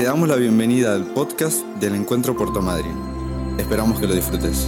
[0.00, 3.58] Te damos la bienvenida al podcast del Encuentro Puerto Madryn.
[3.58, 4.66] Esperamos que lo disfrutes.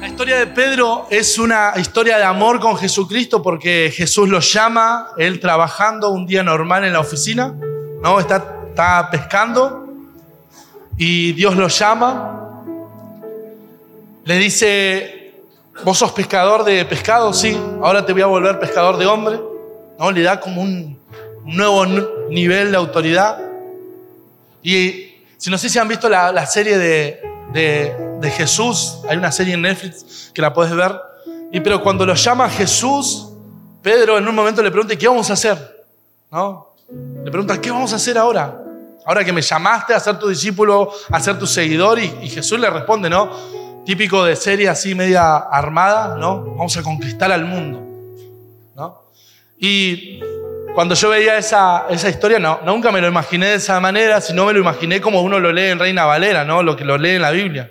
[0.00, 5.08] La historia de Pedro es una historia de amor con Jesucristo porque Jesús lo llama,
[5.18, 7.54] él trabajando un día normal en la oficina,
[8.02, 8.18] ¿no?
[8.20, 9.86] está, pescando
[10.96, 12.64] y Dios lo llama,
[14.24, 15.42] le dice,
[15.84, 19.38] vos sos pescador de pescado, sí, ahora te voy a volver pescador de hombre,
[19.98, 20.10] ¿no?
[20.10, 20.98] le da como un
[21.44, 21.84] nuevo
[22.30, 23.53] nivel de autoridad.
[24.64, 27.20] Y si no sé si han visto la, serie de,
[27.52, 30.98] de, Jesús, hay una serie en Netflix que la puedes ver,
[31.52, 33.28] y pero cuando lo llama Jesús,
[33.82, 35.84] Pedro en un momento le pregunta, ¿qué vamos a hacer?
[36.32, 36.70] ¿No?
[37.22, 38.58] Le pregunta, ¿qué vamos a hacer ahora?
[39.04, 42.58] Ahora que me llamaste a ser tu discípulo, a ser tu seguidor, y, y Jesús
[42.58, 43.30] le responde, ¿no?
[43.84, 46.42] Típico de serie así media armada, ¿no?
[46.42, 47.82] Vamos a conquistar al mundo,
[48.74, 49.02] ¿no?
[49.58, 50.20] Y
[50.74, 54.44] cuando yo veía esa, esa historia, no, nunca me lo imaginé de esa manera, sino
[54.44, 56.64] me lo imaginé como uno lo lee en Reina Valera, ¿no?
[56.64, 57.70] Lo que lo lee en la Biblia.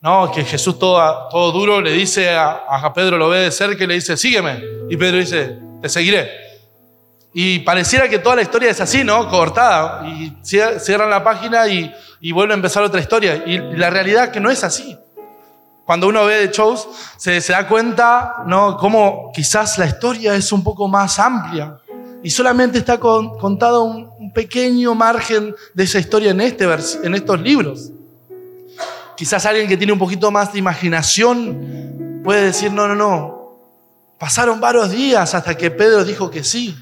[0.00, 0.30] ¿No?
[0.30, 3.86] Que Jesús todo, todo duro le dice a, a Pedro, lo ve de cerca y
[3.88, 4.62] le dice, sígueme.
[4.88, 6.30] Y Pedro dice, te seguiré.
[7.34, 9.28] Y pareciera que toda la historia es así, ¿no?
[9.28, 10.06] Cortada.
[10.06, 13.42] Y cierran la página y, y vuelve a empezar otra historia.
[13.46, 14.96] Y la realidad es que no es así.
[15.84, 18.76] Cuando uno ve de shows, se, se da cuenta, ¿no?
[18.76, 21.78] Cómo quizás la historia es un poco más amplia
[22.22, 26.68] y solamente está contado un, pequeño margen de esa historia en, este
[27.02, 27.90] en estos libros.
[29.16, 33.58] Quizás alguien que tiene un poquito más de imaginación puede decir, no, no, no,
[34.18, 36.76] pasaron varios días hasta que Pedro dijo que sí.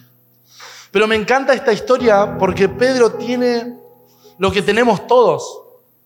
[0.90, 3.76] Pero me encanta esta historia porque Pedro tiene
[4.38, 5.60] lo que tenemos todos,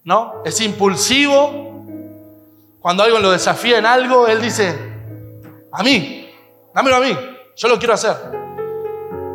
[0.04, 0.42] ¿no?
[0.44, 1.84] Es impulsivo.
[2.80, 4.78] Cuando alguien lo desafía en algo, él dice,
[5.72, 6.28] a mí,
[6.74, 7.16] dámelo a mí,
[7.56, 8.39] yo lo quiero hacer.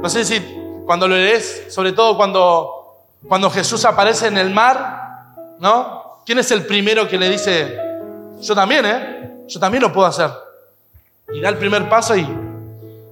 [0.06, 0.39] No sé si
[0.86, 6.20] cuando lo lees, sobre todo cuando, cuando Jesús aparece en el mar, ¿no?
[6.23, 7.75] ¿Quién es el primero que le dice,
[8.39, 9.46] yo también, ¿eh?
[9.47, 10.30] Yo también lo puedo hacer?
[11.34, 12.28] Y da el primer paso y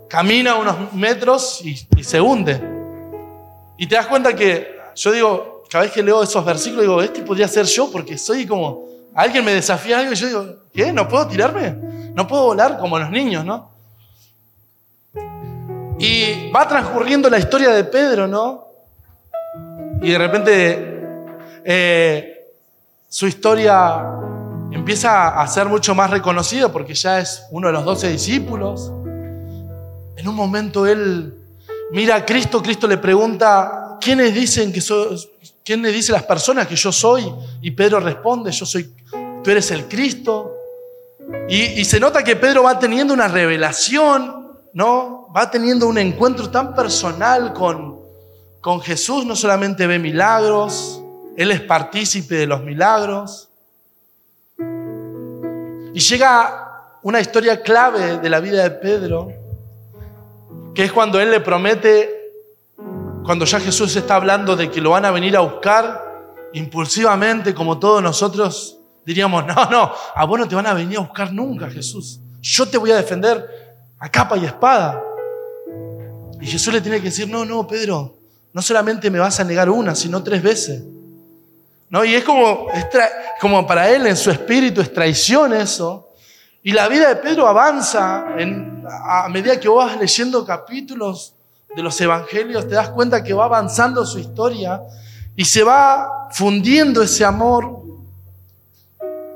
[0.07, 2.61] camina unos metros y, se hunde.
[3.75, 7.23] Y te das cuenta que yo digo, cada vez que leo esos versículos, digo, este
[7.23, 8.85] podría ser yo porque soy como,
[9.15, 10.93] alguien me desafía algo y yo digo, ¿qué?
[10.93, 11.71] ¿No puedo tirarme?
[12.13, 13.72] ¿No puedo volar como los niños, no?
[16.03, 18.67] Y va transcurriendo la historia de Pedro, ¿no?
[20.01, 21.01] Y de repente
[21.63, 22.45] eh,
[23.07, 24.03] su historia
[24.73, 28.91] empieza a ser mucho más reconocida porque ya es uno de los doce discípulos.
[30.17, 31.35] En un momento él
[31.93, 35.25] mira a Cristo, Cristo le pregunta, ¿quiénes dicen que soy,
[35.63, 37.33] quiénes dicen las personas que yo soy?
[37.61, 38.93] Y Pedro responde, yo soy,
[39.41, 40.53] tú eres el Cristo.
[41.47, 44.42] Y se nota que Pedro va teniendo una revelación
[44.73, 45.31] ¿no?
[45.35, 47.99] Va teniendo un encuentro tan personal con,
[48.59, 51.01] con Jesús, no solamente ve milagros,
[51.37, 53.49] Él es partícipe de los milagros.
[54.57, 59.31] Y llega una historia clave de la vida de Pedro,
[60.73, 62.09] que es cuando Él le promete,
[63.23, 66.01] cuando ya Jesús está hablando de que lo van a venir a buscar,
[66.53, 71.01] impulsivamente, como todos nosotros diríamos, no, no, a vos no te van a venir a
[71.01, 72.19] buscar nunca, Jesús.
[72.41, 73.62] Yo te voy a defender
[74.03, 75.01] a capa y espada.
[76.41, 78.13] Y Jesús le tiene que decir, no, no, Pedro,
[78.51, 80.83] no solamente me vas a negar una, sino tres veces.
[81.89, 82.03] ¿No?
[82.03, 82.67] Y es como,
[83.39, 86.09] como para él en su espíritu es traición eso.
[86.63, 88.25] Y la vida de Pedro avanza
[89.07, 91.33] a medida que vas leyendo capítulos
[91.73, 94.81] de los evangelios, te das cuenta que va avanzando su historia
[95.33, 97.82] y se va fundiendo ese amor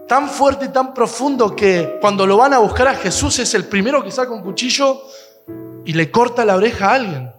[0.07, 3.65] tan fuerte y tan profundo que cuando lo van a buscar a Jesús es el
[3.65, 5.01] primero que saca un cuchillo
[5.85, 7.31] y le corta la oreja a alguien.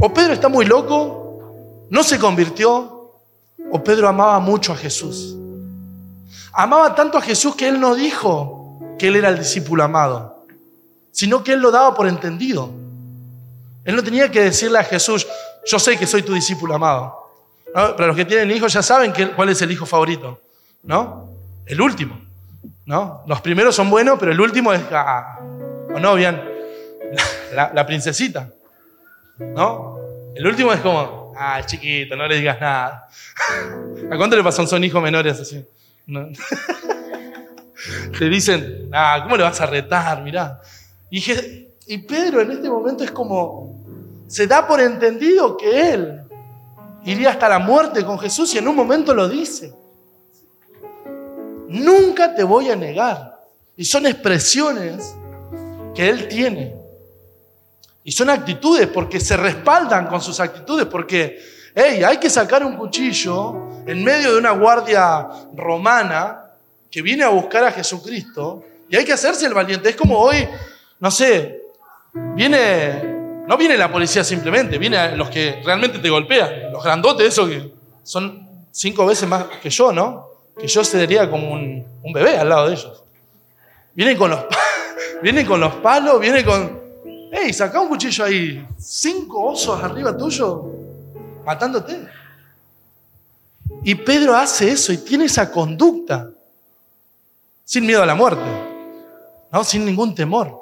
[0.00, 3.12] O Pedro está muy loco, no se convirtió,
[3.70, 5.36] o Pedro amaba mucho a Jesús.
[6.52, 10.44] Amaba tanto a Jesús que él no dijo que él era el discípulo amado,
[11.12, 12.70] sino que él lo daba por entendido.
[13.84, 15.26] Él no tenía que decirle a Jesús,
[15.66, 17.27] yo sé que soy tu discípulo amado.
[17.72, 20.40] Para los que tienen hijos ya saben cuál es el hijo favorito,
[20.84, 21.30] ¿no?
[21.66, 22.18] El último,
[22.86, 23.22] ¿no?
[23.26, 25.38] Los primeros son buenos, pero el último es, ah,
[25.94, 26.14] ¿o no?
[26.14, 26.40] Bien,
[27.54, 28.50] la, princesita,
[29.38, 29.98] ¿no?
[30.34, 33.08] El último es como, ah, chiquito, no le digas nada.
[34.10, 35.64] ¿A cuánto le pasan son hijos menores así?
[38.18, 40.22] Te dicen, ah, ¿cómo le vas a retar?
[40.22, 40.60] Mirá.
[41.10, 41.22] Y,
[41.86, 43.84] y Pedro en este momento es como,
[44.26, 46.27] se da por entendido que él
[47.12, 49.72] iría hasta la muerte con Jesús y en un momento lo dice.
[51.68, 53.38] Nunca te voy a negar.
[53.76, 55.14] Y son expresiones
[55.94, 56.74] que Él tiene.
[58.04, 61.38] Y son actitudes porque se respaldan con sus actitudes, porque,
[61.74, 66.44] hey, hay que sacar un cuchillo en medio de una guardia romana
[66.90, 69.90] que viene a buscar a Jesucristo y hay que hacerse el valiente.
[69.90, 70.48] Es como hoy,
[71.00, 71.62] no sé,
[72.34, 73.17] viene,
[73.48, 77.72] no viene la policía simplemente, viene los que realmente te golpean, los grandotes, esos que
[78.02, 80.26] son cinco veces más que yo, ¿no?
[80.60, 83.02] Que yo sería como un, bebé al lado de ellos.
[83.94, 84.44] Vienen con los,
[85.22, 86.78] vienen con los palos, vienen con,
[87.32, 90.66] hey, saca un cuchillo ahí, cinco osos arriba tuyo,
[91.46, 92.06] matándote.
[93.82, 96.28] Y Pedro hace eso y tiene esa conducta,
[97.64, 98.44] sin miedo a la muerte,
[99.50, 99.64] ¿no?
[99.64, 100.57] sin ningún temor.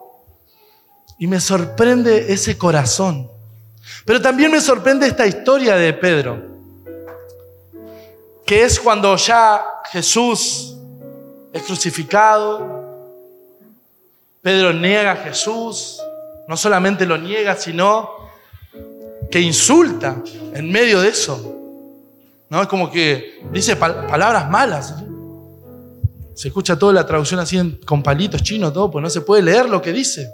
[1.19, 3.31] Y me sorprende ese corazón.
[4.05, 6.43] Pero también me sorprende esta historia de Pedro,
[8.45, 10.77] que es cuando ya Jesús
[11.53, 12.87] es crucificado,
[14.43, 16.01] Pedro niega a Jesús,
[16.47, 18.11] no solamente lo niega, sino
[19.31, 20.23] que insulta
[20.55, 21.53] en medio de eso.
[22.49, 22.63] ¿No?
[22.63, 24.95] Es como que dice palabras malas.
[26.35, 29.69] Se escucha toda la traducción así con palitos chinos, todo, pues no se puede leer
[29.69, 30.31] lo que dice.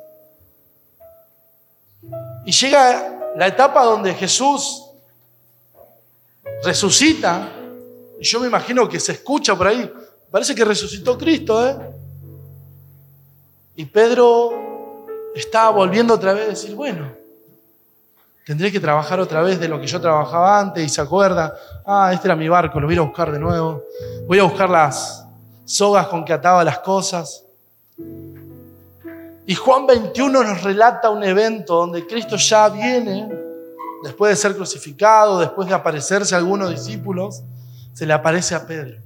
[2.44, 4.84] Y llega la etapa donde Jesús
[6.64, 7.48] resucita,
[8.20, 9.90] y yo me imagino que se escucha por ahí,
[10.30, 11.76] parece que resucitó Cristo, ¿eh?
[13.74, 17.10] Y Pedro estaba volviendo otra vez a decir, bueno,
[18.44, 21.56] tendré que trabajar otra vez de lo que yo trabajaba antes y se acuerda,
[21.86, 23.82] ah, este era mi barco, lo voy a buscar de nuevo,
[24.26, 25.26] voy a buscar las
[25.64, 27.44] sogas con que ataba las cosas.
[29.46, 33.28] Y Juan 21 nos relata un evento donde Cristo ya viene,
[34.04, 37.42] después de ser crucificado, después de aparecerse a algunos discípulos,
[37.92, 38.98] se le aparece a Pedro.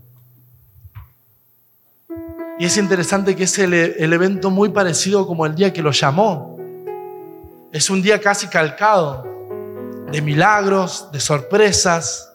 [2.58, 5.90] Y es interesante que es el, el, evento muy parecido como el día que lo
[5.90, 6.58] llamó.
[7.72, 9.26] Es un día casi calcado,
[10.10, 12.32] de milagros, de sorpresas.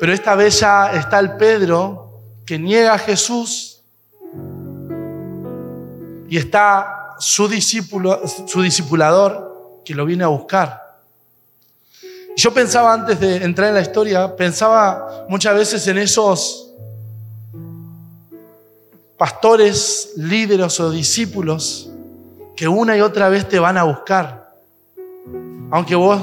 [0.00, 3.71] Pero esta vez ya está el Pedro que niega a Jesús
[6.32, 10.96] y está su discípulo, su discipulador que lo viene a buscar.
[12.34, 16.72] Yo pensaba antes de entrar en la historia, pensaba muchas veces en esos
[19.18, 21.90] pastores, líderes o discípulos
[22.56, 24.54] que una y otra vez te van a buscar.
[25.70, 26.18] Aunque vos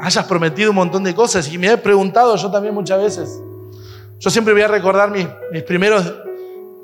[0.00, 3.40] hayas prometido un montón de cosas y me he preguntado yo también muchas veces.
[4.20, 6.14] Yo siempre voy a recordar mis, mis primeros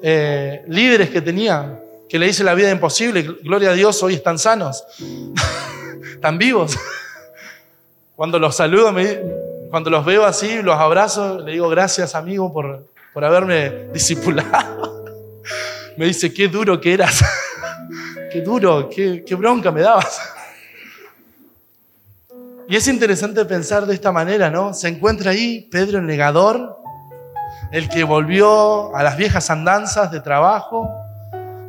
[0.03, 1.83] eh, líderes que tenía,
[2.15, 3.23] que le hice la vida imposible.
[3.43, 4.85] Gloria a Dios, hoy están sanos,
[6.15, 6.79] están vivos.
[8.15, 8.95] Cuando los saludo,
[9.69, 15.05] cuando los veo así, los abrazo, le digo gracias amigo por, por haberme discipulado
[15.97, 17.21] me dice, qué duro que eras,
[18.31, 20.21] qué duro, qué, qué bronca me dabas.
[22.69, 24.73] Y es interesante pensar de esta manera, ¿no?
[24.73, 26.79] Se encuentra ahí Pedro el negador,
[27.73, 31.04] el que volvió a las viejas andanzas de trabajo,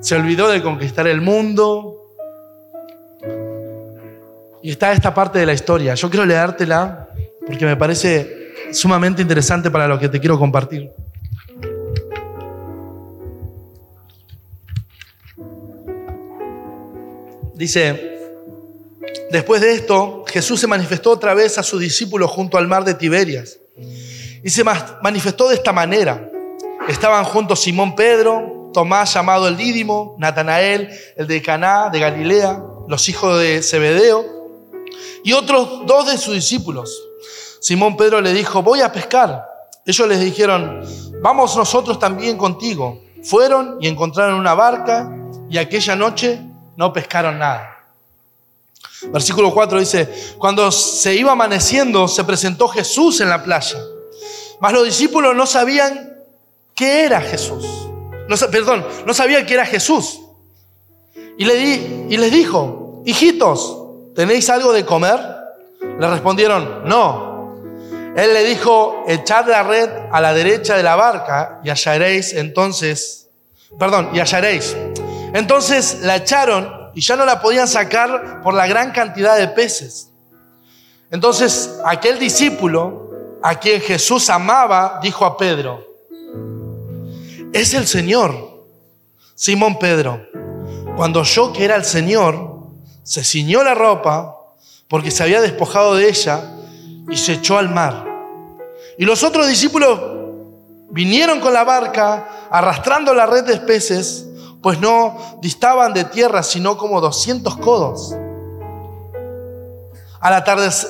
[0.05, 1.95] se olvidó de conquistar el mundo.
[4.61, 5.95] Y está esta parte de la historia.
[5.95, 7.09] Yo quiero leértela
[7.47, 10.91] porque me parece sumamente interesante para lo que te quiero compartir.
[17.55, 18.19] Dice,
[19.31, 22.93] después de esto, Jesús se manifestó otra vez a sus discípulos junto al mar de
[22.93, 23.57] Tiberias.
[24.43, 26.29] Y se manifestó de esta manera.
[26.87, 33.07] Estaban juntos Simón Pedro, Tomás llamado el Dídimo, Natanael, el de Caná de Galilea, los
[33.07, 34.25] hijos de Zebedeo,
[35.23, 37.01] y otros dos de sus discípulos.
[37.61, 39.45] Simón Pedro le dijo, voy a pescar.
[39.85, 40.85] Ellos les dijeron,
[41.21, 42.99] vamos nosotros también contigo.
[43.23, 45.09] Fueron y encontraron una barca
[45.49, 46.41] y aquella noche
[46.75, 47.81] no pescaron nada.
[49.03, 53.79] Versículo 4 dice, cuando se iba amaneciendo, se presentó Jesús en la playa.
[54.59, 56.13] Mas los discípulos no sabían
[56.75, 57.84] qué era Jesús.
[58.27, 60.21] No, perdón, no sabían qué era Jesús.
[61.37, 63.77] Y, le di, y les dijo, hijitos,
[64.15, 65.19] ¿tenéis algo de comer?
[65.99, 67.35] Le respondieron, no.
[68.15, 73.27] Él le dijo, echad la red a la derecha de la barca y hallaréis entonces,
[73.77, 74.75] perdón, y hallaréis.
[75.33, 80.09] Entonces la echaron y ya no la podían sacar por la gran cantidad de peces.
[81.11, 83.11] Entonces aquel discípulo
[83.43, 85.94] a quien Jesús amaba dijo a Pedro,
[87.55, 88.65] es el Señor.
[89.33, 90.21] Simón Pedro,
[90.97, 92.67] cuando oyó que era el Señor,
[93.01, 94.35] se ciñó la ropa
[94.89, 96.53] porque se había despojado de ella
[97.09, 98.05] y se echó al mar.
[98.97, 99.99] Y los otros discípulos
[100.89, 104.27] vinieron con la barca arrastrando la red de peces
[104.61, 108.13] pues no distaban de tierra sino como 200 codos.
[110.19, 110.89] Al atardecer,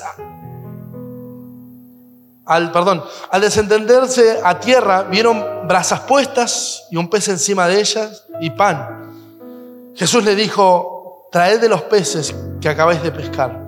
[2.46, 8.26] al, perdón, al desentenderse a tierra, vieron brasas puestas y un pez encima de ellas
[8.40, 9.94] y pan.
[9.96, 13.60] Jesús le dijo, traed de los peces que acabáis de pescar.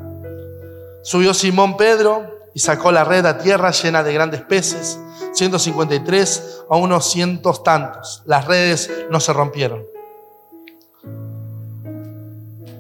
[1.03, 5.00] Subió Simón Pedro y sacó la red a tierra llena de grandes peces,
[5.34, 8.24] 153 a unos cientos tantos.
[8.25, 9.86] Las redes no se rompieron.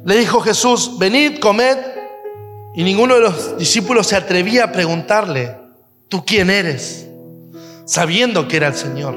[0.03, 1.77] Le dijo Jesús, venid, comed.
[2.75, 5.66] Y ninguno de los discípulos se atrevía a preguntarle,
[6.09, 7.07] ¿tú quién eres?
[7.85, 9.15] Sabiendo que era el Señor.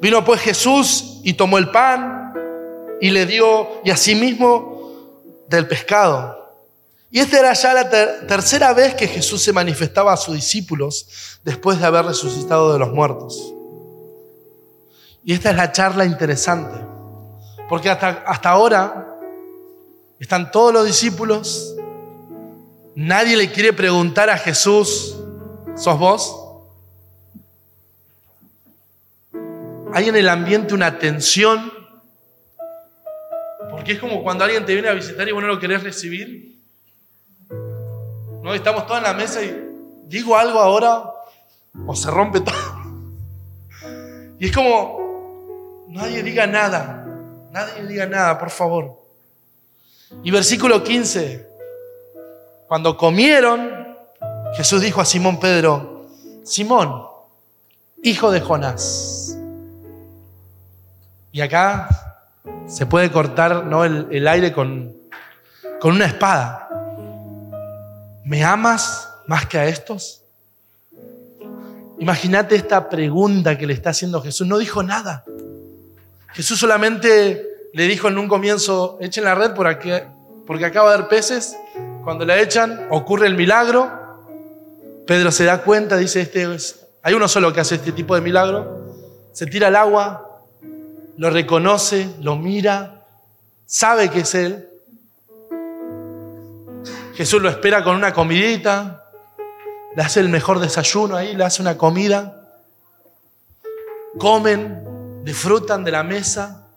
[0.00, 2.32] Vino pues Jesús y tomó el pan
[3.00, 5.12] y le dio, y asimismo
[5.48, 6.42] del pescado.
[7.10, 7.90] Y esta era ya la
[8.26, 12.92] tercera vez que Jesús se manifestaba a sus discípulos después de haber resucitado de los
[12.92, 13.52] muertos.
[15.24, 16.78] Y esta es la charla interesante,
[17.68, 19.18] porque hasta, hasta ahora
[20.18, 21.74] están todos los discípulos,
[22.94, 25.16] nadie le quiere preguntar a Jesús,
[25.76, 26.38] ¿sos vos?
[29.94, 31.72] Hay en el ambiente una tensión,
[33.70, 36.58] porque es como cuando alguien te viene a visitar y vos no lo querés recibir.
[38.42, 38.54] ¿no?
[38.54, 39.54] Estamos todos en la mesa y
[40.06, 41.04] digo algo ahora
[41.86, 42.82] o se rompe todo.
[44.38, 47.06] Y es como, nadie diga nada,
[47.52, 49.00] nadie diga nada, por favor.
[50.22, 51.46] Y versículo 15,
[52.66, 53.81] cuando comieron,
[54.56, 56.06] Jesús dijo a Simón Pedro,
[56.44, 57.06] Simón,
[58.02, 59.36] hijo de Jonás.
[61.32, 61.88] Y acá
[62.66, 63.84] se puede cortar ¿no?
[63.84, 64.94] el, aire con,
[65.80, 66.68] con una espada.
[68.24, 70.22] ¿Me amas más que a estos?
[71.98, 74.46] Imagínate esta pregunta que le está haciendo Jesús.
[74.46, 75.24] No dijo nada.
[76.32, 79.90] Jesús solamente le dijo en un comienzo, echen la red por aquí,
[80.46, 81.56] porque acaba de haber peces.
[82.04, 84.01] Cuando la echan, ocurre el milagro.
[85.06, 86.46] Pedro se da cuenta, dice, este
[87.02, 88.94] hay uno solo que hace este tipo de milagro.
[89.32, 90.40] Se tira al agua,
[91.16, 93.04] lo reconoce, lo mira,
[93.66, 94.68] sabe que es él.
[97.14, 99.04] Jesús lo espera con una comidita,
[99.94, 102.48] le hace el mejor desayuno ahí, le hace una comida.
[104.18, 106.68] Comen, disfrutan de la mesa.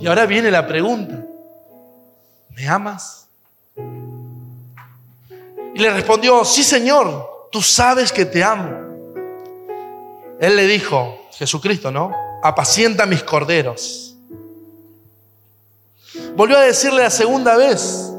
[0.00, 1.24] Y ahora viene la pregunta,
[2.50, 3.19] ¿me amas?
[5.80, 8.68] Y le respondió, sí Señor, tú sabes que te amo.
[10.38, 12.12] Él le dijo, Jesucristo, ¿no?
[12.42, 14.14] Apacienta mis corderos.
[16.36, 18.12] Volvió a decirle la segunda vez,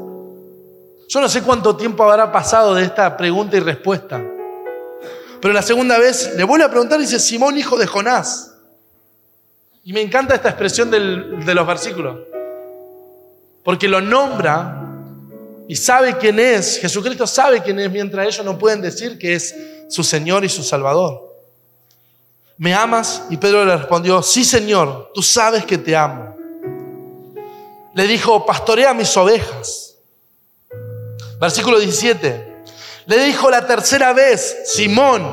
[1.08, 4.20] yo no sé cuánto tiempo habrá pasado de esta pregunta y respuesta.
[5.40, 8.56] Pero la segunda vez le vuelve a preguntar y dice, Simón, hijo de Jonás.
[9.84, 12.18] Y me encanta esta expresión de los versículos.
[13.62, 14.81] Porque lo nombra
[15.72, 16.78] y sabe quién es.
[16.78, 19.54] Jesucristo sabe quién es, mientras ellos no pueden decir que es
[19.88, 21.34] su Señor y su Salvador.
[22.58, 23.22] ¿Me amas?
[23.30, 26.36] Y Pedro le respondió, sí Señor, tú sabes que te amo.
[27.94, 29.94] Le dijo, pastorea mis ovejas.
[31.40, 32.64] Versículo 17.
[33.06, 35.26] Le dijo la tercera vez, Simón,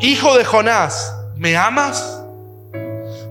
[0.00, 2.18] hijo de Jonás, ¿me amas?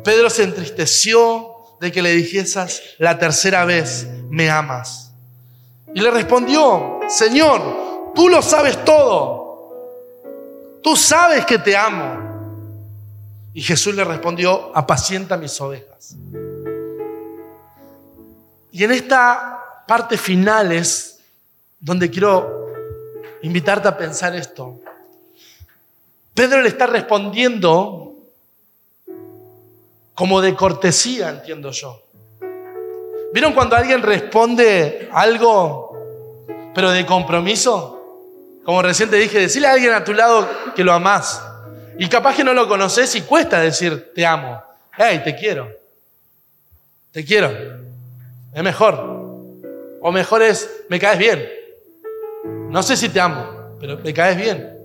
[0.05, 5.12] Pedro se entristeció de que le dijesas la tercera vez, ¿me amas?
[5.93, 9.43] Y le respondió, Señor, tú lo sabes todo.
[10.81, 12.23] Tú sabes que te amo.
[13.53, 16.15] Y Jesús le respondió, apacienta mis ovejas.
[18.71, 21.19] Y en esta parte final es
[21.79, 22.67] donde quiero
[23.43, 24.79] invitarte a pensar esto.
[26.33, 28.15] Pedro le está respondiendo
[30.15, 32.02] como de cortesía, entiendo yo.
[33.33, 35.97] ¿Vieron cuando alguien responde algo,
[36.75, 37.99] pero de compromiso?
[38.63, 41.41] Como recién te dije, decirle a alguien a tu lado que lo amás.
[41.97, 44.61] Y capaz que no lo conoces y cuesta decir te amo.
[44.95, 45.67] Hey, te quiero.
[47.11, 47.51] Te quiero.
[48.53, 48.93] Es mejor.
[49.99, 51.49] O mejor es, me caes bien.
[52.69, 54.77] No sé si te amo, pero me caes bien.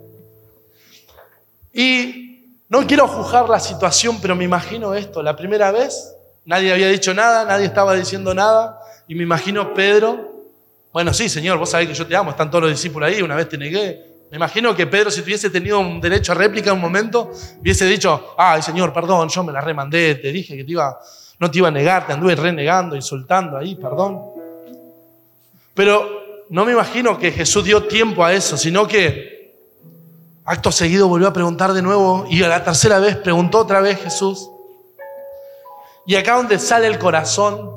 [1.74, 5.22] Y no quiero juzgar la situación, pero me imagino esto.
[5.22, 6.14] La primera vez
[6.48, 8.80] nadie había dicho nada, nadie estaba diciendo nada.
[9.06, 10.46] Y me imagino Pedro,
[10.92, 13.36] bueno, sí, Señor, vos sabés que yo te amo, están todos los discípulos ahí, una
[13.36, 14.02] vez te negué.
[14.30, 17.84] Me imagino que Pedro, si tuviese tenido un derecho a réplica en un momento, hubiese
[17.84, 20.98] dicho, ay, Señor, perdón, yo me la remandé, te dije que te iba,
[21.38, 24.22] no te iba a negar, te anduve renegando, insultando ahí, perdón.
[25.74, 29.54] Pero no me imagino que Jesús dio tiempo a eso, sino que
[30.46, 34.00] acto seguido volvió a preguntar de nuevo y a la tercera vez preguntó otra vez
[34.00, 34.50] Jesús.
[36.08, 37.70] Y acá donde sale el corazón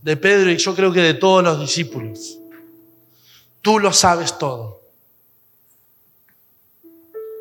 [0.00, 2.38] de Pedro y yo creo que de todos los discípulos.
[3.62, 4.80] tú lo sabes todo.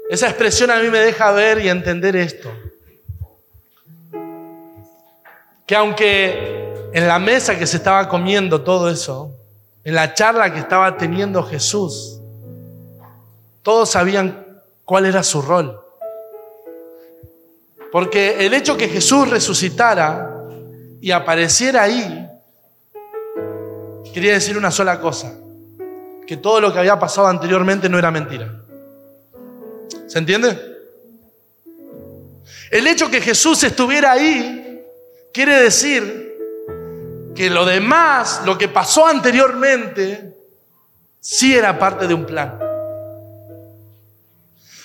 [0.10, 2.52] Esa expresión a mí me deja ver y entender esto.
[5.68, 9.36] Que aunque en la mesa que se estaba comiendo todo eso,
[9.84, 12.20] en la charla que estaba teniendo Jesús,
[13.62, 14.48] todos sabían
[14.84, 15.80] cuál era su rol.
[17.92, 20.36] Porque el hecho que Jesús resucitara
[21.02, 22.28] y apareciera ahí,
[24.14, 25.34] quería decir una sola cosa,
[26.28, 28.62] que todo lo que había pasado anteriormente no era mentira.
[30.08, 30.78] ¿Se entiende?
[32.72, 34.84] El hecho que Jesús estuviera ahí
[35.34, 36.30] quiere decir
[37.36, 40.36] que lo demás, lo que pasó anteriormente,
[41.20, 42.60] sí era parte de un plan.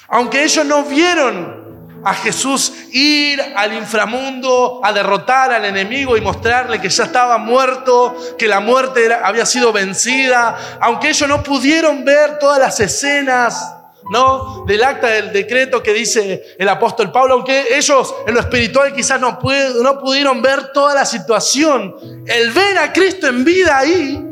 [0.08, 1.63] Aunque ellos no vieron
[2.04, 8.14] a Jesús ir al inframundo a derrotar al enemigo y mostrarle que ya estaba muerto,
[8.38, 13.74] que la muerte había sido vencida, aunque ellos no pudieron ver todas las escenas,
[14.10, 14.64] ¿no?
[14.66, 19.20] Del acta del decreto que dice el apóstol Pablo, aunque ellos en lo espiritual quizás
[19.20, 19.38] no,
[19.82, 24.22] no pudieron ver toda la situación, el ver a Cristo en vida ahí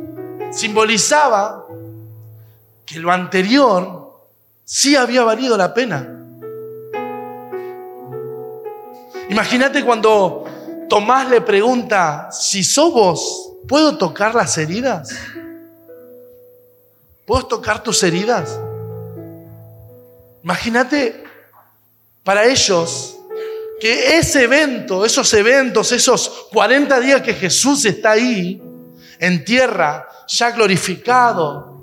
[0.52, 1.64] simbolizaba
[2.84, 4.02] que lo anterior
[4.64, 6.21] sí había valido la pena.
[9.32, 10.44] Imagínate cuando
[10.90, 15.08] Tomás le pregunta, si sos vos, ¿puedo tocar las heridas?
[17.24, 18.60] ¿Puedo tocar tus heridas?
[20.42, 21.24] Imagínate
[22.22, 23.16] para ellos
[23.80, 28.62] que ese evento, esos eventos, esos 40 días que Jesús está ahí
[29.18, 31.80] en tierra, ya glorificado,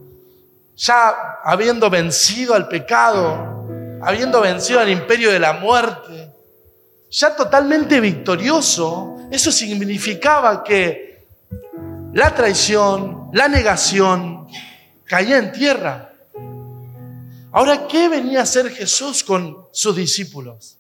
[0.77, 3.67] ya habiendo vencido al pecado,
[4.03, 6.18] habiendo vencido al imperio de la muerte,
[7.11, 11.25] ya totalmente victorioso, eso significaba que
[12.13, 14.47] la traición, la negación,
[15.05, 16.13] caía en tierra.
[17.51, 20.77] Ahora, ¿qué venía a hacer Jesús con sus discípulos?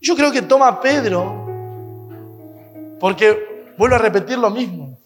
[0.00, 1.46] Yo creo que toma Pedro,
[2.98, 4.98] porque vuelvo a repetir lo mismo.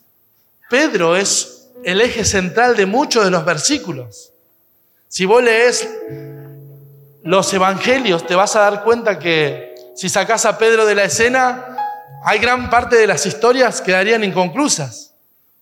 [0.69, 4.33] Pedro es el eje central de muchos de los versículos.
[5.09, 5.89] Si vos lees
[7.23, 11.77] los evangelios, te vas a dar cuenta que si sacás a Pedro de la escena,
[12.25, 15.15] hay gran parte de las historias que quedarían inconclusas,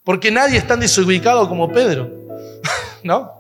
[0.04, 2.10] porque nadie es tan desubicado como Pedro,
[3.02, 3.30] ¿no?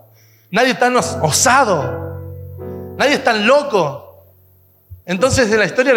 [0.50, 4.26] Nadie es tan osado, nadie es tan loco.
[5.06, 5.94] Entonces de la historia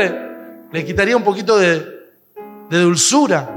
[0.72, 1.86] le, quitaría un poquito de,
[2.70, 3.50] de dulzura.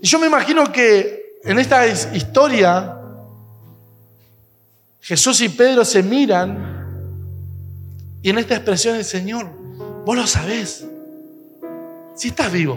[0.00, 2.96] Y yo me imagino que en esta historia
[5.00, 6.69] Jesús y Pedro se miran
[8.22, 9.48] y en esta expresión del Señor,
[10.04, 10.84] vos lo sabés.
[12.14, 12.76] Si estás vivo,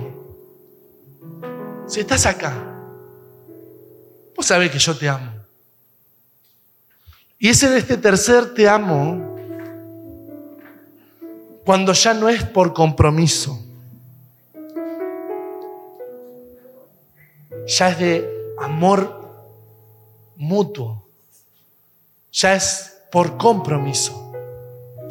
[1.87, 2.53] si estás acá,
[4.35, 5.31] vos sabés que yo te amo.
[7.37, 9.35] Y ese de este tercer te amo,
[11.65, 13.61] cuando ya no es por compromiso,
[17.67, 19.21] ya es de amor
[20.37, 21.05] mutuo,
[22.31, 24.22] ya es por compromiso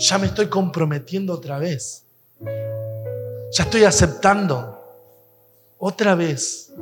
[0.02, 2.04] ya me estoy comprometiendo otra vez.
[2.40, 4.80] Ya estoy aceptando
[5.78, 6.72] otra vez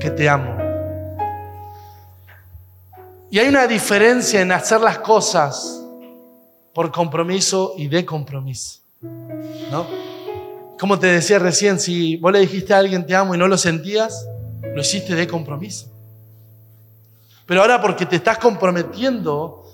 [0.00, 0.56] que te amo.
[3.30, 5.80] Y hay una diferencia en hacer las cosas
[6.74, 8.80] por compromiso y de compromiso.
[9.00, 9.86] ¿No?
[10.78, 13.56] Como te decía recién, si vos le dijiste a alguien te amo y no lo
[13.56, 14.26] sentías,
[14.74, 15.86] lo hiciste de compromiso.
[17.46, 19.65] Pero ahora porque te estás comprometiendo,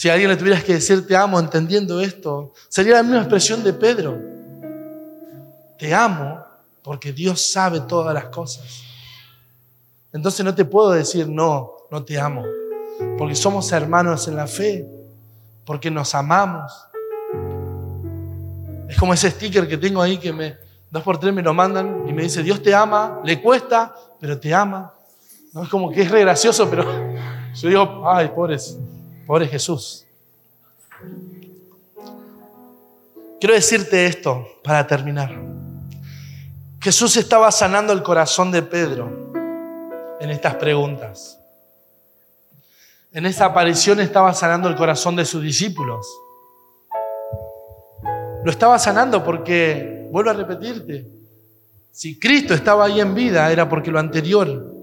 [0.00, 3.62] si a alguien le tuvieras que decir te amo entendiendo esto, sería la misma expresión
[3.62, 4.18] de Pedro.
[5.78, 6.42] Te amo
[6.82, 8.64] porque Dios sabe todas las cosas.
[10.10, 12.46] Entonces no te puedo decir no, no te amo,
[13.18, 14.88] porque somos hermanos en la fe,
[15.66, 16.72] porque nos amamos.
[18.88, 20.56] Es como ese sticker que tengo ahí que me
[20.90, 24.40] dos por tres me lo mandan y me dice Dios te ama, le cuesta, pero
[24.40, 24.94] te ama.
[25.52, 26.86] No es como que es re gracioso, pero
[27.54, 28.78] yo digo, ay, pobres,
[29.30, 30.04] Pobre Jesús.
[33.38, 35.30] Quiero decirte esto para terminar.
[36.80, 39.30] Jesús estaba sanando el corazón de Pedro
[40.18, 41.38] en estas preguntas.
[43.12, 46.04] En esta aparición estaba sanando el corazón de sus discípulos.
[48.44, 51.06] Lo estaba sanando porque, vuelvo a repetirte,
[51.92, 54.74] si Cristo estaba ahí en vida era porque lo anterior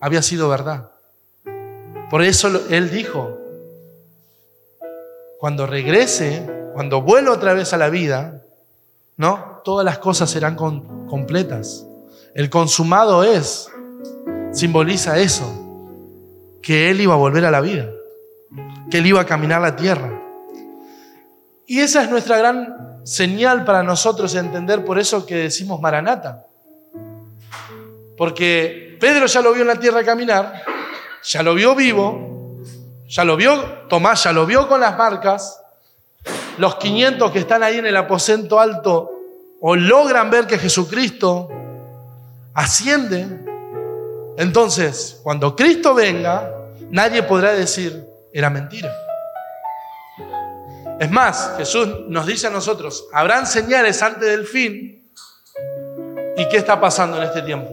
[0.00, 0.92] había sido verdad.
[2.08, 3.42] Por eso Él dijo,
[5.38, 8.42] cuando regrese, cuando vuelva otra vez a la vida,
[9.16, 9.60] ¿no?
[9.64, 11.86] Todas las cosas serán completas.
[12.34, 13.70] El consumado es,
[14.52, 15.62] simboliza eso.
[16.62, 17.88] que Él iba a volver a la vida,
[18.90, 20.20] que Él iba a caminar la tierra.
[21.64, 26.46] Y esa es nuestra gran señal para nosotros entender por eso que decimos Maranata.
[28.16, 30.62] Porque Pedro ya lo vio en la tierra caminar,
[31.22, 32.35] ya lo vio vivo,
[33.08, 35.60] ya lo vio, Tomás ya lo vio con las marcas,
[36.58, 39.10] los 500 que están ahí en el aposento alto
[39.60, 41.48] o logran ver que Jesucristo
[42.54, 43.26] asciende,
[44.38, 46.50] entonces cuando Cristo venga,
[46.90, 48.92] nadie podrá decir, era mentira.
[50.98, 55.10] Es más, Jesús nos dice a nosotros, habrán señales antes del fin.
[56.38, 57.70] ¿Y qué está pasando en este tiempo?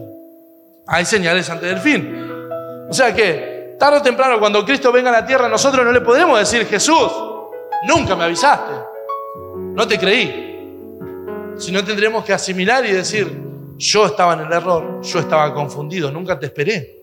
[0.86, 2.38] Hay señales antes del fin.
[2.88, 3.53] O sea que,
[3.84, 7.12] tarde o temprano, cuando Cristo venga a la tierra, nosotros no le podremos decir, Jesús,
[7.86, 8.72] nunca me avisaste,
[9.56, 10.72] no te creí.
[11.58, 13.42] Si no tendremos que asimilar y decir,
[13.76, 16.96] yo estaba en el error, yo estaba confundido, nunca te esperé.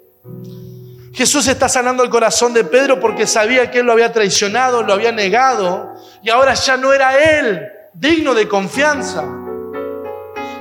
[1.14, 4.94] Jesús está sanando el corazón de Pedro porque sabía que él lo había traicionado, lo
[4.94, 7.62] había negado y ahora ya no era él
[7.94, 9.24] digno de confianza.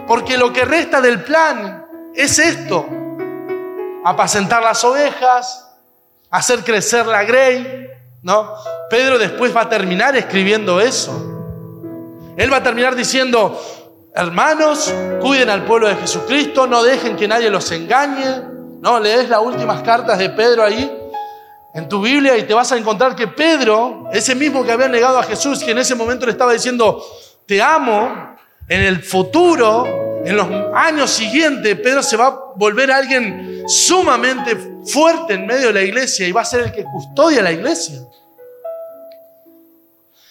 [0.06, 2.86] Porque lo que resta del plan es esto,
[4.04, 5.69] apacentar las ovejas,
[6.30, 7.88] hacer crecer la grey,
[8.22, 8.54] ¿no?
[8.88, 11.12] Pedro después va a terminar escribiendo eso.
[12.36, 13.60] Él va a terminar diciendo,
[14.14, 18.42] hermanos, cuiden al pueblo de Jesucristo, no dejen que nadie los engañe.
[18.80, 20.90] No, lees las últimas cartas de Pedro ahí
[21.74, 25.18] en tu Biblia y te vas a encontrar que Pedro, ese mismo que había negado
[25.18, 27.04] a Jesús, que en ese momento le estaba diciendo,
[27.46, 28.36] te amo,
[28.68, 35.34] en el futuro, en los años siguientes, Pedro se va a volver alguien sumamente fuerte
[35.34, 38.00] en medio de la iglesia y va a ser el que custodia la iglesia.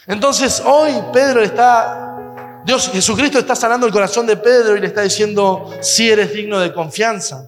[0.08, 5.02] Entonces hoy Pedro está, Dios Jesucristo está sanando el corazón de Pedro y le está
[5.02, 7.48] diciendo, si eres digno de confianza.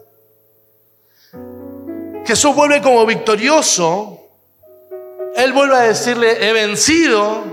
[2.26, 4.20] Jesús vuelve como victorioso.
[5.36, 7.44] Él vuelve a decirle, he vencido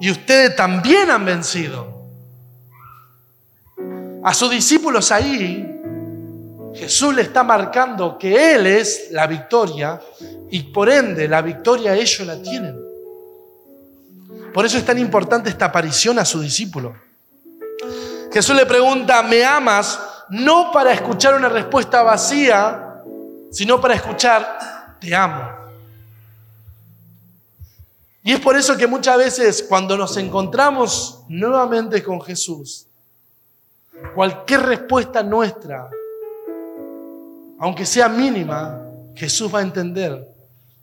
[0.00, 1.86] y ustedes también han vencido.
[4.22, 5.69] A sus discípulos ahí,
[6.74, 10.00] Jesús le está marcando que Él es la victoria
[10.50, 12.78] y por ende la victoria ellos la tienen.
[14.52, 16.94] Por eso es tan importante esta aparición a su discípulo.
[18.32, 19.98] Jesús le pregunta, ¿me amas?
[20.30, 23.02] No para escuchar una respuesta vacía,
[23.50, 25.60] sino para escuchar, te amo.
[28.22, 32.86] Y es por eso que muchas veces cuando nos encontramos nuevamente con Jesús,
[34.14, 35.88] cualquier respuesta nuestra,
[37.60, 38.82] aunque sea mínima,
[39.14, 40.26] Jesús va a entender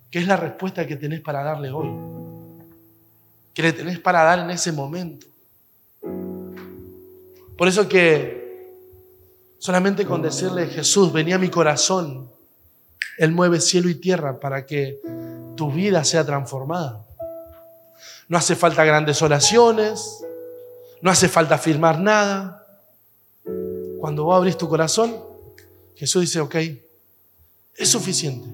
[0.09, 2.17] que es la respuesta que tenés para darle hoy
[3.57, 5.25] que le tenés para dar en ese momento.
[7.57, 8.77] Por eso que
[9.57, 12.29] solamente con decirle Jesús, venía a mi corazón,
[13.17, 15.01] Él mueve cielo y tierra para que
[15.55, 17.03] tu vida sea transformada.
[18.27, 20.23] No hace falta grandes oraciones,
[21.01, 22.63] no hace falta firmar nada.
[23.99, 25.15] Cuando vos abrís tu corazón,
[25.97, 26.55] Jesús dice, ok,
[27.75, 28.47] es suficiente.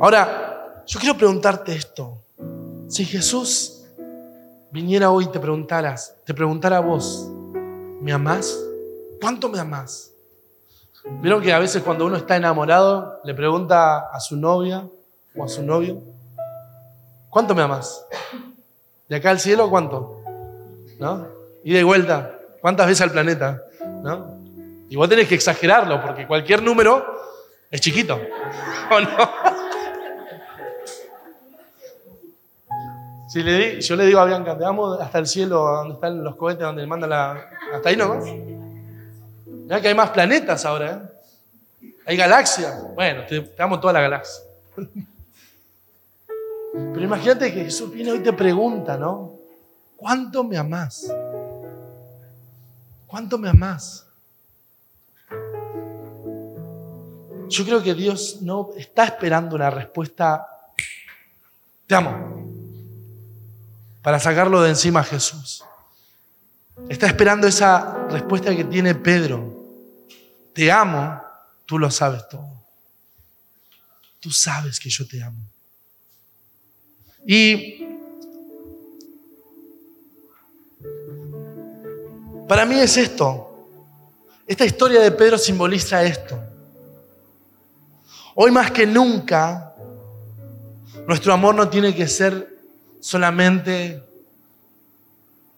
[0.00, 2.16] Ahora, yo quiero preguntarte esto.
[2.88, 3.84] Si Jesús
[4.70, 7.28] viniera hoy y te preguntaras, te preguntara a vos,
[8.00, 8.58] ¿me amás?
[9.20, 10.12] ¿Cuánto me amás?
[11.20, 14.88] Vieron que a veces cuando uno está enamorado le pregunta a su novia
[15.36, 16.02] o a su novio,
[17.28, 18.02] ¿cuánto me amás?
[19.10, 20.22] ¿De acá al cielo cuánto?
[20.98, 21.26] ¿No?
[21.62, 22.35] Y de vuelta,
[22.66, 23.62] ¿cuántas veces al planeta?
[24.02, 24.40] ¿No?
[24.88, 27.06] Y vos tenés que exagerarlo porque cualquier número
[27.70, 28.14] es chiquito.
[28.90, 29.30] ¿O no?
[33.28, 36.34] Si le yo le digo a Bianca, te vamos hasta el cielo, donde están los
[36.34, 37.50] cohetes, donde le mandan la.
[37.72, 38.24] Hasta ahí nomás.
[39.68, 41.88] Ya que hay más planetas ahora, ¿eh?
[42.04, 42.82] Hay galaxias.
[42.96, 44.42] Bueno, te, te amo toda la galaxia.
[46.72, 49.34] Pero imagínate que Jesús viene hoy y te pregunta, ¿no?
[49.96, 51.12] ¿Cuánto me amás?
[53.06, 54.06] ¿Cuánto me amás?
[57.48, 60.46] Yo creo que Dios no está esperando una respuesta.
[61.86, 62.36] Te amo
[64.02, 65.64] para sacarlo de encima a Jesús.
[66.88, 69.54] Está esperando esa respuesta que tiene Pedro.
[70.52, 71.22] Te amo,
[71.64, 72.62] tú lo sabes todo.
[74.20, 75.40] Tú sabes que yo te amo.
[77.26, 77.75] Y
[82.48, 83.68] para mí es esto.
[84.46, 86.38] Esta historia de Pedro simboliza esto.
[88.34, 89.74] Hoy más que nunca,
[91.06, 92.56] nuestro amor no tiene que ser
[93.00, 94.02] solamente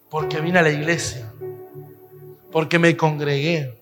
[0.09, 1.31] porque vine a la iglesia,
[2.51, 3.79] porque me congregué.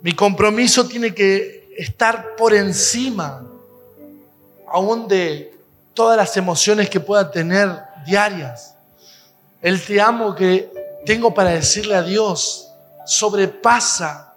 [0.00, 3.46] Mi compromiso tiene que estar por encima
[4.68, 5.54] aún de
[5.94, 7.70] todas las emociones que pueda tener
[8.06, 8.71] diarias.
[9.62, 10.72] El te amo que
[11.06, 12.68] tengo para decirle a Dios
[13.06, 14.34] sobrepasa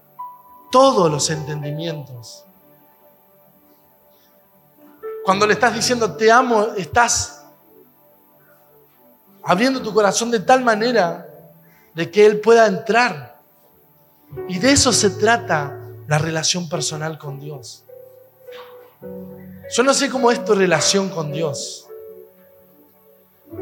[0.71, 2.45] todos los entendimientos.
[5.23, 7.43] Cuando le estás diciendo te amo, estás
[9.43, 11.27] abriendo tu corazón de tal manera
[11.95, 13.39] de que Él pueda entrar.
[14.47, 17.83] Y de eso se trata la relación personal con Dios.
[19.71, 21.84] Yo no sé cómo es tu relación con Dios.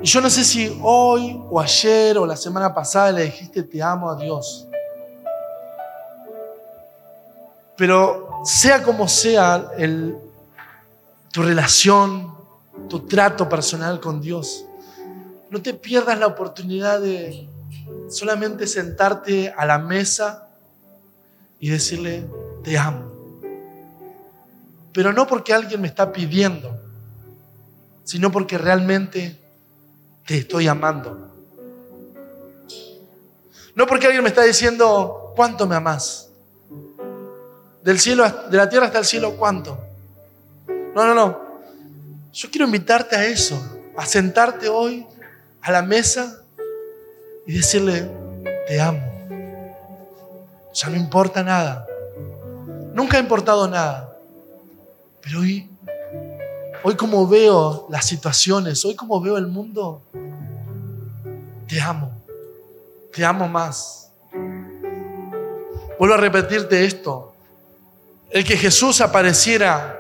[0.02, 3.82] Y yo no sé si hoy o ayer o la semana pasada le dijiste te
[3.82, 4.68] amo a Dios.
[7.76, 9.72] Pero sea como sea
[11.32, 12.34] tu relación,
[12.88, 14.66] tu trato personal con Dios,
[15.50, 17.48] no te pierdas la oportunidad de
[18.10, 20.48] solamente sentarte a la mesa
[21.60, 22.26] y decirle,
[22.64, 23.12] te amo.
[24.92, 26.80] Pero no porque alguien me está pidiendo,
[28.04, 29.43] sino porque realmente
[30.26, 31.30] te estoy amando.
[33.76, 36.30] No porque alguien me está diciendo, ¿cuánto me amas?
[37.84, 39.78] Del cielo, de la tierra hasta el cielo, ¿cuánto?
[40.96, 41.44] No, no, no.
[42.32, 43.62] Yo quiero invitarte a eso,
[43.98, 45.06] a sentarte hoy
[45.62, 46.42] a la mesa
[47.46, 48.10] y decirle,
[48.68, 49.02] te amo.
[50.74, 51.86] Ya no importa nada.
[52.94, 54.18] Nunca ha importado nada.
[55.22, 55.70] Pero hoy,
[56.84, 60.02] hoy como veo las situaciones, hoy como veo el mundo,
[61.68, 62.12] te amo.
[63.14, 64.12] Te amo más.
[65.98, 67.34] Vuelvo a repetirte esto.
[68.30, 70.00] El que Jesús apareciera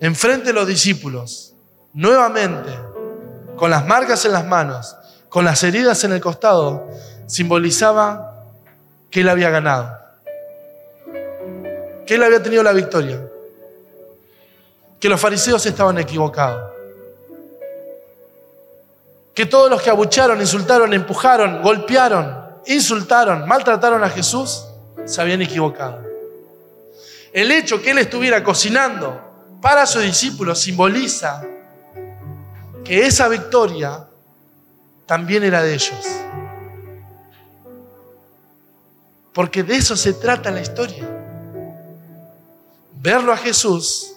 [0.00, 1.54] enfrente de los discípulos,
[1.92, 2.70] nuevamente,
[3.56, 4.96] con las marcas en las manos,
[5.28, 6.88] con las heridas en el costado,
[7.26, 8.44] simbolizaba
[9.10, 9.96] que él había ganado,
[12.04, 13.20] que él había tenido la victoria,
[15.02, 16.70] que los fariseos estaban equivocados,
[19.34, 24.64] que todos los que abucharon, insultaron, empujaron, golpearon, insultaron, maltrataron a Jesús,
[25.04, 26.00] se habían equivocado.
[27.32, 29.20] El hecho que él estuviera cocinando
[29.60, 31.42] para sus discípulos simboliza
[32.84, 34.06] que esa victoria
[35.04, 36.06] también era de ellos.
[39.34, 41.08] Porque de eso se trata la historia.
[43.00, 44.11] Verlo a Jesús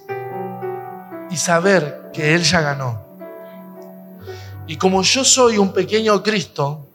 [1.36, 3.04] y saber que Él ya ganó.
[4.68, 6.88] Y como yo soy un pequeño Cristo,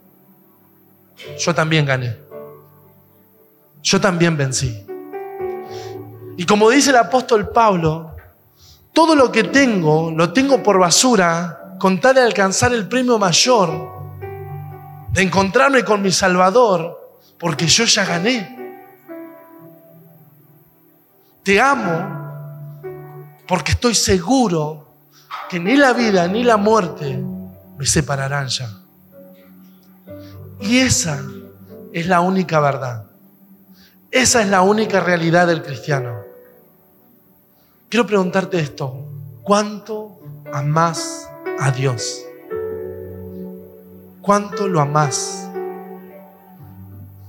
[1.39, 2.17] yo también gané.
[3.83, 4.87] Yo también vencí.
[6.39, 8.17] Y como dice el apóstol Pablo,
[8.95, 13.71] todo lo que tengo lo tengo por basura con tal de alcanzar el premio mayor,
[15.13, 18.57] de encontrarme con mi Salvador, porque yo ya gané.
[21.43, 22.30] Te amo
[23.51, 24.87] porque estoy seguro
[25.49, 27.21] que ni la vida ni la muerte
[27.77, 28.71] me separarán ya.
[30.61, 31.21] Y esa
[31.93, 33.07] es la única verdad.
[34.13, 36.21] Esa es la única realidad del cristiano.
[37.89, 39.09] Quiero preguntarte esto.
[39.43, 40.21] ¿Cuánto
[40.53, 42.23] amas a Dios?
[44.23, 45.49] ¿Cuánto lo amas?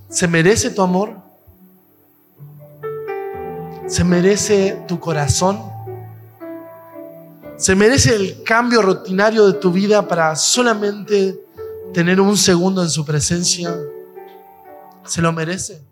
[0.08, 1.16] ¿Se merece tu amor?
[3.88, 5.71] ¿Se merece tu corazón?
[7.62, 11.40] ¿Se merece el cambio rutinario de tu vida para solamente
[11.94, 13.78] tener un segundo en su presencia?
[15.06, 15.91] ¿Se lo merece?